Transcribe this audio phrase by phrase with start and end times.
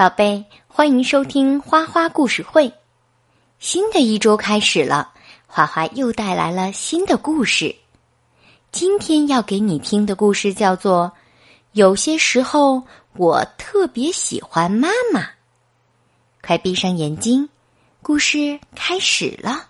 [0.00, 2.72] 宝贝，欢迎收听花花故事会。
[3.58, 5.12] 新的一周开始了，
[5.46, 7.76] 花花又带来了新的故事。
[8.72, 11.12] 今天要给你听的故事叫做
[11.72, 12.82] 《有些时候
[13.12, 15.20] 我特别喜欢妈妈》。
[16.42, 17.50] 快闭上眼睛，
[18.00, 19.68] 故事开始了。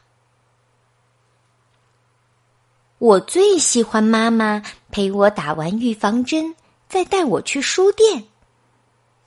[2.99, 4.63] 我最喜欢妈妈
[4.93, 6.55] 陪我打完预防针，
[6.89, 8.27] 再带我去书店。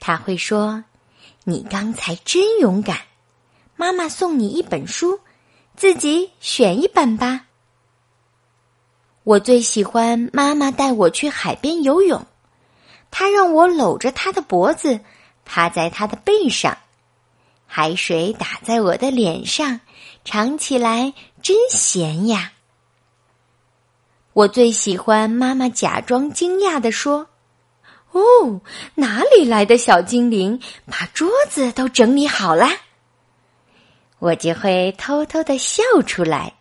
[0.00, 0.82] 他会说。
[1.46, 2.98] 你刚才真勇敢，
[3.76, 5.20] 妈妈送你一本书，
[5.76, 7.44] 自己选一本吧。
[9.24, 12.26] 我最喜欢妈妈带我去海边游泳，
[13.10, 15.00] 她让我搂着她的脖子，
[15.44, 16.78] 趴在她的背上，
[17.66, 19.80] 海水打在我的脸上，
[20.24, 22.52] 尝起来真咸呀。
[24.32, 27.28] 我最喜欢妈妈假装惊讶的说。
[28.14, 28.60] 哦，
[28.94, 32.68] 哪里来的小精灵，把桌子都整理好了？
[34.20, 36.54] 我就会偷偷的笑出来，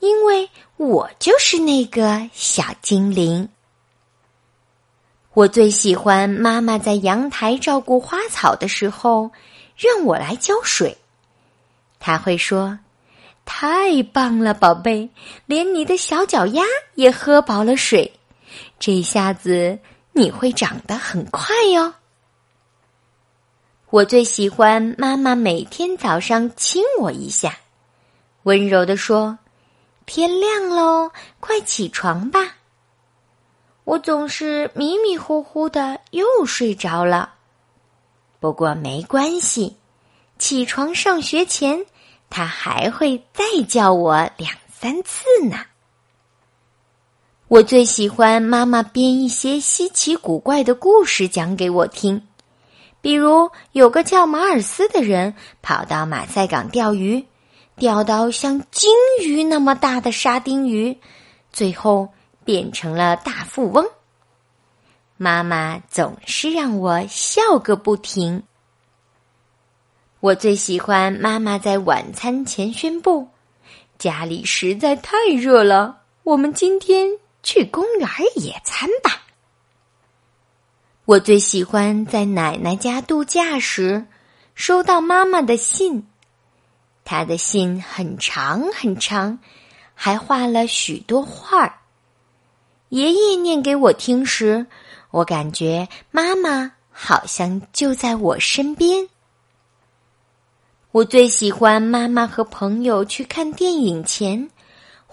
[0.00, 3.48] 因为我就是那个小精灵。
[5.34, 9.30] 我最喜欢妈妈在阳台照顾花草的时候，
[9.76, 10.98] 让我来浇水。
[12.00, 12.80] 他会说
[13.46, 15.08] ：“太棒了，宝贝，
[15.46, 16.64] 连你的小脚丫
[16.96, 18.12] 也喝饱了水，
[18.80, 19.78] 这下子。”
[20.12, 21.94] 你会长得很快哟。
[23.90, 27.58] 我最喜欢妈妈每天早上亲我一下，
[28.44, 29.38] 温柔的说
[30.06, 31.10] ：“天亮喽，
[31.40, 32.56] 快起床吧。”
[33.84, 37.34] 我总是迷迷糊糊的又睡着了，
[38.38, 39.76] 不过没关系，
[40.38, 41.84] 起床上学前，
[42.30, 45.66] 他还会再叫我两三次呢。
[47.52, 52.26] 我最喜欢妈妈编一些稀奇古怪的故事讲给我听，
[53.02, 57.26] 比如有个叫马尔斯的人跑到马赛港钓鱼，
[57.76, 58.90] 钓到像鲸
[59.22, 60.96] 鱼那么大的沙丁鱼，
[61.52, 62.08] 最后
[62.42, 63.84] 变成了大富翁。
[65.18, 68.44] 妈妈总是让我笑个不停。
[70.20, 73.28] 我最喜欢妈妈在晚餐前宣布
[74.00, 77.10] ：“家里实在太热了，我们今天。”
[77.42, 79.22] 去公园野餐吧！
[81.04, 84.06] 我最喜欢在奶奶家度假时
[84.54, 86.06] 收到妈妈的信，
[87.04, 89.40] 她的信很长很长，
[89.94, 91.80] 还画了许多画。
[92.90, 94.66] 爷爷念给我听时，
[95.10, 99.08] 我感觉妈妈好像就在我身边。
[100.92, 104.50] 我最喜欢妈妈和朋友去看电影前。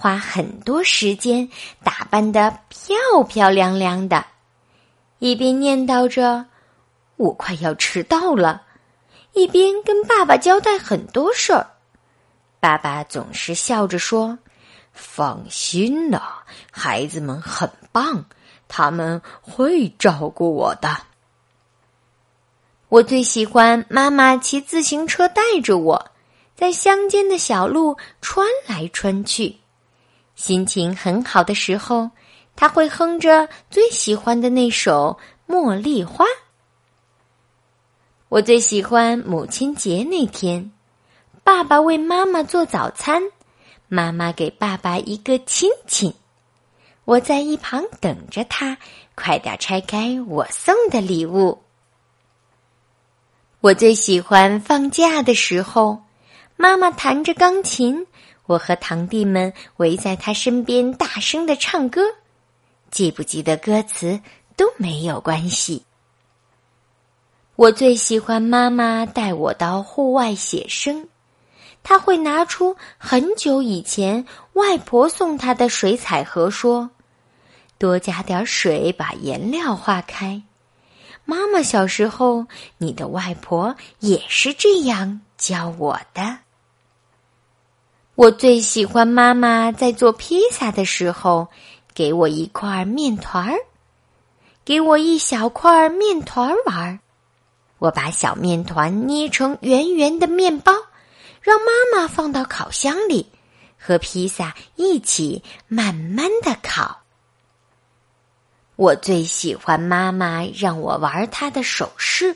[0.01, 1.49] 花很多时间
[1.83, 2.95] 打扮的漂
[3.27, 4.25] 漂亮亮的，
[5.19, 6.45] 一边念叨着
[7.17, 8.61] “我快要迟到了”，
[9.35, 11.67] 一边跟爸爸交代很多事儿。
[12.61, 14.39] 爸爸总是笑着说
[14.93, 18.23] ：“放心了，孩子们很棒，
[18.69, 20.95] 他们会照顾我的。”
[22.87, 26.11] 我最喜欢妈妈骑自行车带着我，
[26.55, 29.58] 在乡间的小路穿来穿去。
[30.39, 32.11] 心情很好的时候，
[32.55, 35.19] 他会哼着最喜欢的那首
[35.53, 36.23] 《茉莉花》。
[38.29, 40.71] 我最喜欢母亲节那天，
[41.43, 43.21] 爸爸为妈妈做早餐，
[43.89, 46.13] 妈妈给爸爸一个亲亲。
[47.03, 48.77] 我在一旁等着他，
[49.15, 51.61] 快点拆开我送的礼物。
[53.59, 56.03] 我最喜欢放假的时候，
[56.55, 58.07] 妈妈弹着钢琴。
[58.49, 62.01] 我和堂弟们围在他身边，大声的唱歌，
[62.89, 64.19] 记不记得歌词
[64.57, 65.85] 都没有关系。
[67.55, 71.07] 我最喜欢妈妈带我到户外写生，
[71.83, 76.89] 他会拿出很久以前外婆送他的水彩盒，说
[77.77, 80.41] ：“多加点水，把颜料化开。”
[81.23, 82.47] 妈妈小时候，
[82.79, 86.39] 你的外婆也是这样教我的。
[88.19, 91.47] 我最喜欢妈妈在做披萨的时候，
[91.93, 93.55] 给我一块面团儿，
[94.65, 96.99] 给我一小块面团玩儿。
[97.77, 100.73] 我把小面团捏成圆圆的面包，
[101.41, 103.27] 让妈妈放到烤箱里，
[103.77, 106.99] 和披萨一起慢慢的烤。
[108.75, 112.35] 我最喜欢妈妈让我玩她的首饰，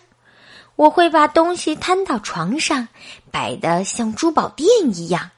[0.78, 2.88] 我会把东西摊到床上，
[3.32, 5.30] 摆的像珠宝店一样。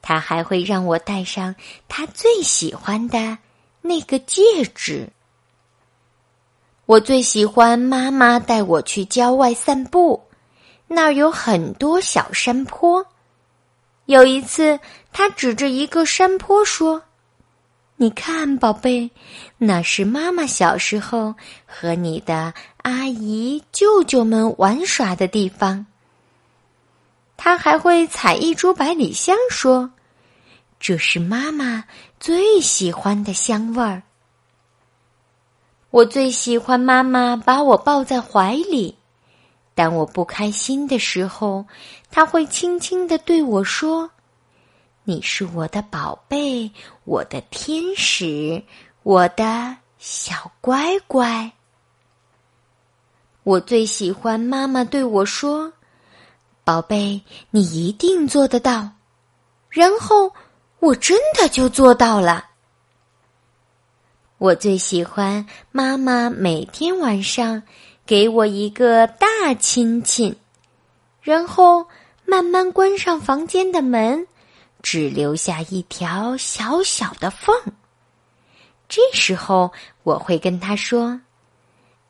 [0.00, 1.54] 他还会让我戴上
[1.88, 3.38] 他最喜欢的
[3.82, 4.42] 那个戒
[4.74, 5.08] 指。
[6.86, 10.22] 我最喜欢妈妈带我去郊外散步，
[10.86, 13.04] 那儿有很多小山坡。
[14.06, 14.80] 有一次，
[15.12, 17.02] 他指着一个山坡说
[17.96, 19.10] ：“你看，宝贝，
[19.58, 21.34] 那是妈妈小时候
[21.66, 25.84] 和你的阿姨、舅舅们玩耍的地方。”
[27.38, 29.92] 他还会采一株百里香，说
[30.78, 31.84] ：“这是妈妈
[32.20, 34.02] 最喜欢的香味儿。”
[35.90, 38.98] 我最喜欢妈妈把我抱在怀里。
[39.74, 41.64] 当我不开心的时候，
[42.10, 44.10] 他会轻轻的对我说
[45.04, 46.70] ：“你是我的宝贝，
[47.04, 48.62] 我的天使，
[49.04, 51.52] 我的小乖乖。”
[53.44, 55.72] 我最喜欢妈妈对我说
[56.68, 58.90] ：“宝贝，你一定做得到。”
[59.70, 60.30] 然后
[60.80, 62.44] 我真的就做到了。
[64.36, 67.62] 我最喜欢妈妈每天晚上。
[68.08, 70.34] 给我一个大亲亲，
[71.20, 71.86] 然后
[72.24, 74.26] 慢慢关上房间的门，
[74.82, 77.54] 只留下一条小小的缝。
[78.88, 79.70] 这时候
[80.04, 81.20] 我会跟他说：“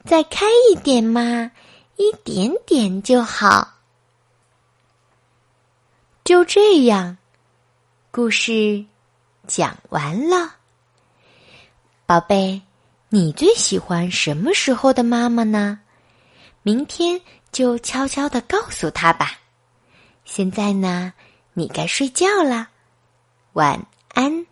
[0.06, 1.50] 再开一点嘛，
[1.96, 3.77] 一点点就好。”
[6.28, 7.16] 就这样，
[8.10, 8.84] 故事
[9.46, 10.56] 讲完了。
[12.04, 12.60] 宝贝，
[13.08, 15.80] 你最喜欢什么时候的妈妈呢？
[16.62, 17.18] 明天
[17.50, 19.38] 就悄悄的告诉他吧。
[20.26, 21.14] 现在呢，
[21.54, 22.68] 你该睡觉了，
[23.54, 24.44] 晚安。